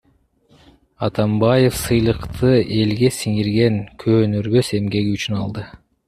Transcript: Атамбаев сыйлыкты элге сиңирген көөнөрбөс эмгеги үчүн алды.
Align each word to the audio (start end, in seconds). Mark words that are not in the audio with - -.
Атамбаев 1.07 1.75
сыйлыкты 1.81 2.53
элге 2.77 3.11
сиңирген 3.17 3.77
көөнөрбөс 4.05 4.71
эмгеги 4.79 5.13
үчүн 5.19 5.37
алды. 5.43 5.67